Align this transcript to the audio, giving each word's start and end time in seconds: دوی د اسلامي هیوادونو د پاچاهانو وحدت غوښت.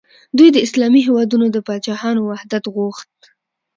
دوی 0.37 0.49
د 0.53 0.57
اسلامي 0.65 1.01
هیوادونو 1.07 1.45
د 1.51 1.57
پاچاهانو 1.67 2.21
وحدت 2.29 2.63
غوښت. 2.75 3.11